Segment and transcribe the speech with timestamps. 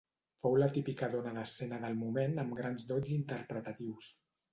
[0.43, 4.09] Fou la típica dona d'escena del moment amb grans dots interpretatius.